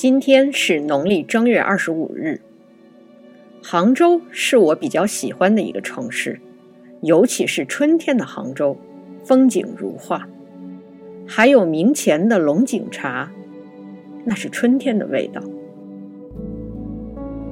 [0.00, 2.40] 今天是农历正月二十五日。
[3.62, 6.40] 杭州是我比较喜欢的一个城市，
[7.02, 8.78] 尤其是春天的杭州，
[9.24, 10.26] 风景如画。
[11.26, 13.30] 还有明前的龙井茶，
[14.24, 15.42] 那是春天的味道。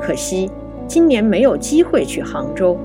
[0.00, 0.50] 可惜
[0.86, 2.78] 今年没有机会去杭州，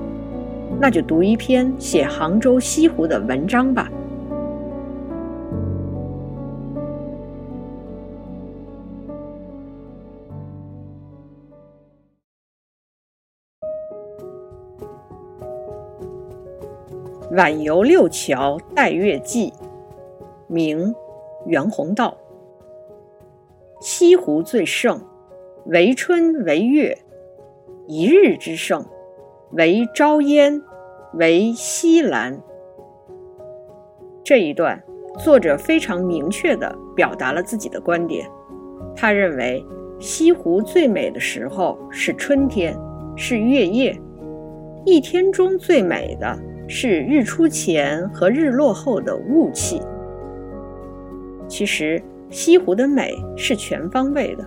[0.78, 3.90] 那就读一篇写杭州西湖的文章吧。
[17.32, 19.52] 晚游六桥待月记，
[20.46, 20.94] 明
[21.44, 22.16] 袁宏道。
[23.80, 25.00] 西湖最盛，
[25.64, 26.96] 为春为月；
[27.88, 28.84] 一日之盛，
[29.50, 30.62] 为朝烟，
[31.14, 32.40] 为西兰。
[34.22, 34.80] 这一段，
[35.18, 38.30] 作者非常明确地表达了自己的观点。
[38.94, 39.64] 他认为，
[39.98, 42.78] 西湖最美的时候是春天，
[43.16, 44.00] 是月夜。
[44.84, 46.38] 一天中最美的。
[46.68, 49.80] 是日出前和日落后的雾气。
[51.48, 54.44] 其实西湖的美是全方位的，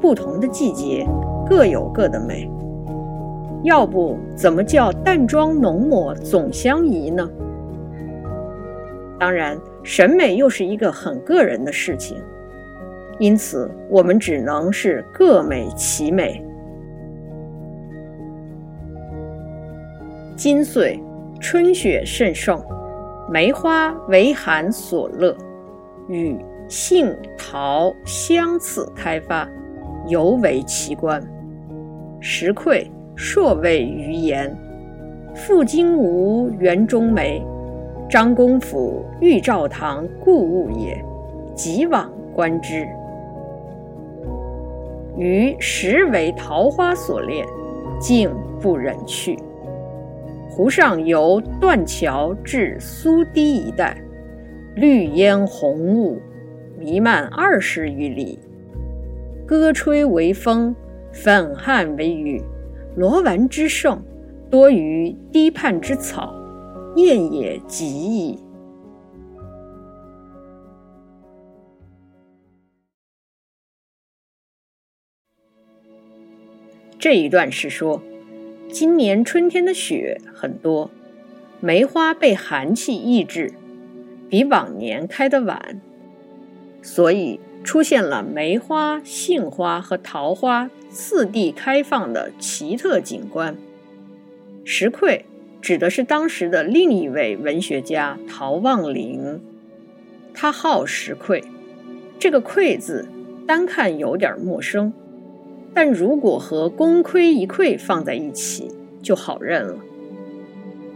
[0.00, 1.06] 不同的季节
[1.46, 2.50] 各有各的美。
[3.62, 7.28] 要不怎么叫淡妆浓抹总相宜呢？
[9.18, 12.16] 当然，审美又是一个很个人的事情，
[13.18, 16.45] 因此我们只能是各美其美。
[20.36, 21.02] 今岁
[21.40, 22.62] 春雪甚盛，
[23.26, 25.34] 梅花为寒所乐，
[26.08, 26.36] 与
[26.68, 29.48] 杏桃相次开发，
[30.08, 31.22] 尤为奇观。
[32.20, 34.54] 石愧硕谓于言：
[35.34, 37.42] 傅金吾园中梅，
[38.06, 41.02] 张公府玉照堂故物也。
[41.54, 42.86] 即往观之，
[45.16, 47.46] 余实为桃花所恋，
[47.98, 48.30] 竟
[48.60, 49.38] 不忍去。
[50.56, 54.02] 湖上由断桥至苏堤一带，
[54.74, 56.18] 绿烟红雾
[56.78, 58.38] 弥漫二十余里，
[59.46, 60.74] 歌吹为风，
[61.12, 62.42] 粉汉为雨，
[62.96, 64.02] 罗丸之盛，
[64.50, 66.34] 多于堤畔之草，
[66.96, 68.38] 艳也极矣。
[76.98, 78.00] 这一段是说。
[78.78, 80.90] 今年春天的雪很多，
[81.60, 83.54] 梅花被寒气抑制，
[84.28, 85.80] 比往年开得晚，
[86.82, 93.56] 所以出现了梅花、杏花和桃花四地开放的奇特景观。
[94.62, 95.24] 石愧
[95.62, 99.40] 指的是当时的另一位文学家陶望龄，
[100.34, 101.42] 他号石愧，
[102.18, 103.08] 这个“愧”字
[103.46, 104.92] 单看有点陌生。
[105.76, 108.70] 但如果和“功亏一篑”放在一起，
[109.02, 109.76] 就好认了。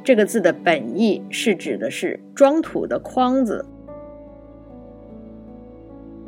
[0.03, 3.63] 这个字的本意是指的是装土的筐子。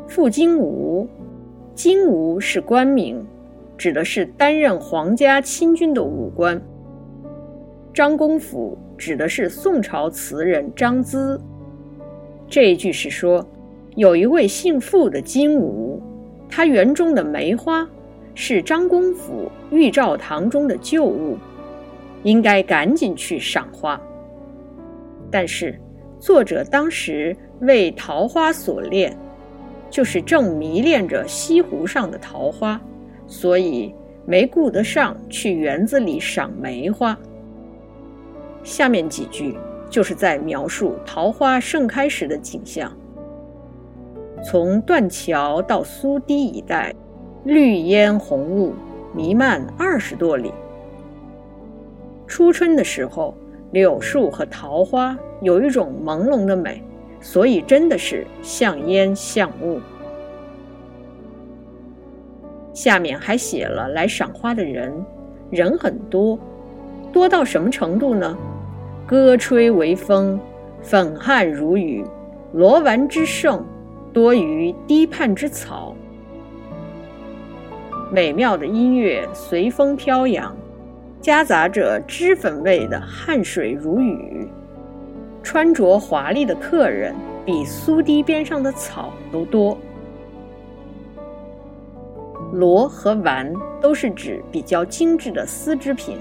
[0.06, 1.08] 傅金吾，
[1.74, 3.24] 金吾是官名，
[3.78, 6.60] 指的是担任皇家亲军的武官。
[7.94, 11.40] 张公甫指的是宋朝词人张咨。
[12.46, 13.48] 这一句是说，
[13.94, 16.02] 有一位姓傅的金吾，
[16.50, 17.88] 他园中的梅花。
[18.34, 21.36] 是张公府玉照堂中的旧物，
[22.22, 24.00] 应该赶紧去赏花。
[25.30, 25.78] 但是
[26.18, 29.16] 作者当时为桃花所恋，
[29.90, 32.80] 就是正迷恋着西湖上的桃花，
[33.26, 33.94] 所以
[34.24, 37.16] 没顾得上去园子里赏梅花。
[38.62, 39.56] 下面几句
[39.90, 42.90] 就是在描述桃花盛开时的景象：
[44.42, 46.94] 从断桥到苏堤一带。
[47.44, 48.72] 绿烟红雾
[49.12, 50.52] 弥漫二十多里。
[52.24, 53.34] 初春的时候，
[53.72, 56.80] 柳树和桃花有一种朦胧的美，
[57.20, 59.80] 所以真的是像烟像雾。
[62.72, 65.04] 下面还写了来赏花的人，
[65.50, 66.38] 人很多，
[67.12, 68.38] 多到什么程度呢？
[69.04, 70.38] 歌吹为风，
[70.80, 72.04] 粉汗如雨，
[72.52, 73.64] 罗丸之盛，
[74.12, 75.94] 多于堤畔之草。
[78.12, 80.54] 美妙的音乐随风飘扬，
[81.18, 84.46] 夹杂着脂粉味的汗水如雨。
[85.42, 89.78] 穿着华丽的客人比苏堤边上的草都多。
[92.52, 93.50] 罗和丸
[93.80, 96.18] 都是指比较精致的丝织品，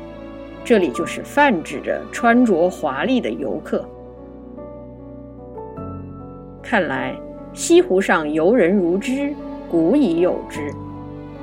[0.64, 3.86] 这里就是泛指着穿着华丽的游客。
[6.64, 7.14] 看来
[7.52, 9.34] 西湖上游人如织。
[9.70, 10.70] 古已有之，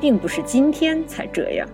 [0.00, 1.68] 并不是今天才这样。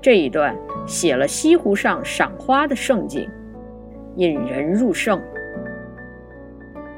[0.00, 3.28] 这一段写了西湖上赏花的盛景，
[4.16, 5.20] 引人入胜。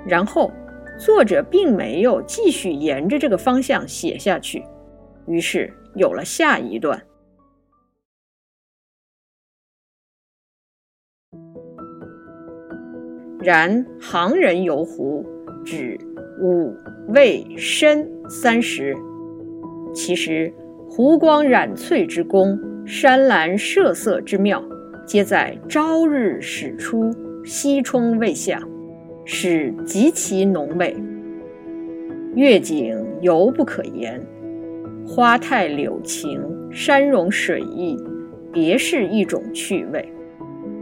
[0.07, 0.51] 然后，
[0.99, 4.65] 作者并没有继续沿着这个方向写下去，
[5.27, 7.03] 于是有了下一段。
[13.43, 15.25] 然行人游湖，
[15.65, 15.99] 指
[16.43, 16.75] 五、
[17.09, 18.95] 味、申三时。
[19.93, 20.53] 其实，
[20.89, 24.63] 湖光染翠之功，山岚射色之妙，
[25.07, 27.11] 皆在朝日始出，
[27.45, 28.63] 夕冲未下，
[29.25, 30.97] 使极其浓美。
[32.35, 34.21] 月景犹不可言，
[35.07, 36.41] 花态柳情，
[36.71, 37.97] 山容水意，
[38.53, 40.09] 别是一种趣味。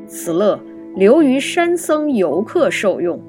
[0.06, 0.58] 此乐。
[0.96, 3.20] 留于山僧游客受用，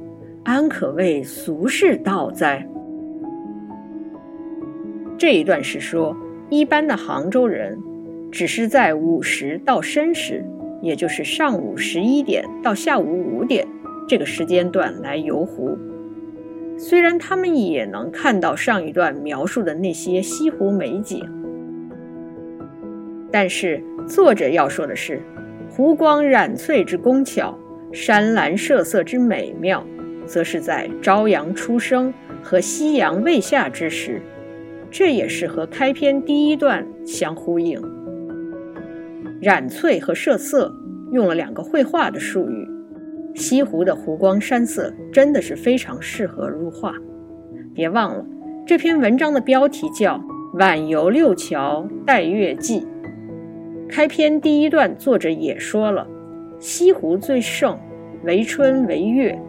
[0.43, 2.67] 安可谓俗世道哉？
[5.19, 6.15] 这一段是说，
[6.49, 7.77] 一般的杭州人，
[8.31, 10.45] 只是在午时到申时，
[10.81, 13.67] 也就是上午十一点到下午五点
[14.07, 15.77] 这个时间段来游湖。
[16.77, 21.21] 虽然他们也能看到上一段描述的那些西湖美景，
[23.29, 25.21] 但是作者要说的是。
[25.69, 27.59] 湖光染翠之工巧，
[27.91, 29.85] 山岚射色之美妙，
[30.25, 34.21] 则是在朝阳初升和夕阳未下之时。
[34.91, 37.81] 这也是和开篇第一段相呼应。
[39.41, 40.73] 染翠和设色
[41.11, 42.67] 用了两个绘画的术语。
[43.35, 46.93] 西湖的湖光山色真的是非常适合入画。
[47.73, 48.25] 别忘了，
[48.65, 50.15] 这篇文章的标题叫
[50.57, 52.81] 《晚游六桥待月记》。
[53.87, 56.05] 开篇第一段，作者也说了，
[56.59, 57.79] 西湖最盛，
[58.23, 59.39] 为春为月，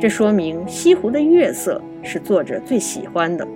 [0.00, 3.46] 这说明西湖的月色是作者最喜欢的。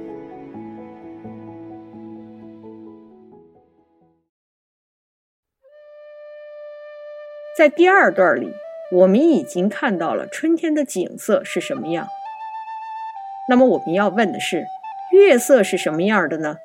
[7.61, 8.55] 在第二段里，
[8.91, 12.09] 我们已经看到了春天的景色是什么样。
[13.51, 14.67] 那么我们要问的是，
[15.13, 16.57] 月色是什么样的呢？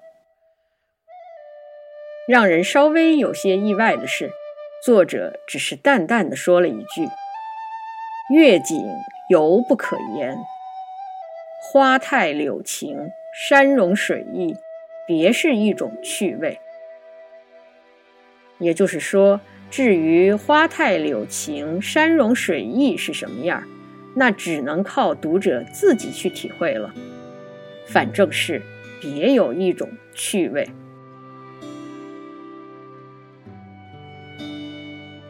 [2.30, 4.32] 让人稍微有些意外的是，
[4.86, 7.10] 作者只是淡淡的说了一句
[8.34, 8.82] ：“月景
[9.30, 10.38] 犹不可言，
[11.62, 14.56] 花态柳情，山容水意，
[15.06, 16.62] 别是一种趣味。”
[18.60, 23.64] 也就是说，至于花态柳情、山容水意是什么样，
[24.14, 26.94] 那只能靠读者自己去体会了。
[27.86, 28.62] 反正是
[29.02, 30.68] 别有一种趣味。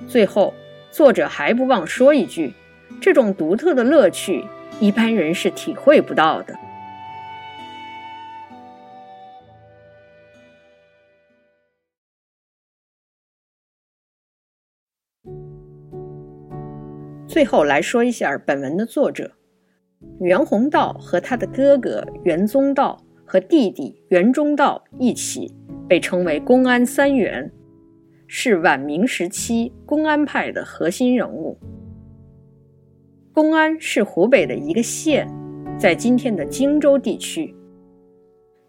[0.08, 0.54] 最后，
[0.92, 2.54] 作者还不忘说一句
[3.02, 4.46] ：“这种独特的乐趣，
[4.80, 6.56] 一般人是体会不到的。”
[17.36, 19.30] 最后来说一下本文的作者
[20.22, 25.54] 袁宏道和他的哥哥袁宗道和弟弟袁中道一起
[25.86, 27.52] 被称为公安三元。
[28.26, 31.60] 是晚明时期公安派的核心人物。
[33.34, 35.28] 公安是湖北的一个县，
[35.78, 37.54] 在今天的荆州地区。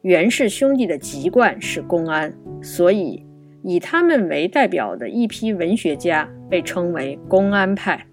[0.02, 3.25] 袁氏兄弟的籍贯是公安，所以
[3.62, 8.04] 以他们为代表的一批文学家被称为公安派。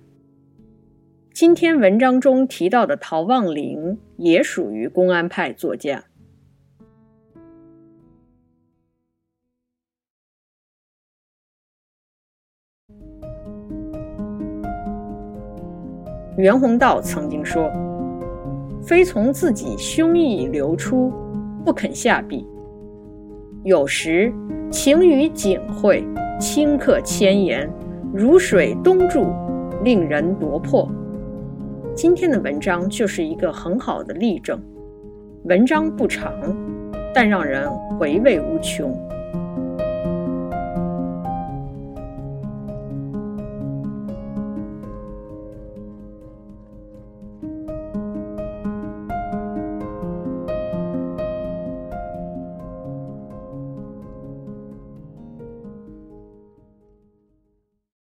[1.34, 6.04] 今天文章中提到的陶望龄也属于公安派作家。
[16.38, 17.68] 袁宏道曾经说
[18.86, 21.12] ：“非从自己胸臆流出，
[21.66, 22.48] 不肯下笔。
[23.64, 24.32] 有时
[24.72, 26.04] 情语景会，
[26.40, 27.68] 顷刻千言，
[28.14, 29.34] 如水东注，
[29.84, 30.88] 令人夺魄。”
[31.96, 34.60] 今天的文章就是一个很好的例证。
[35.44, 36.34] 文章不长，
[37.14, 37.70] 但让人
[38.00, 38.92] 回味无穷。